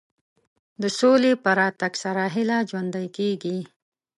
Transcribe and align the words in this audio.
د 0.81 0.83
سولې 0.99 1.31
په 1.43 1.49
راتګ 1.59 1.93
سره 2.03 2.23
هیله 2.35 2.57
ژوندۍ 2.69 3.07
کېږي. 3.17 3.57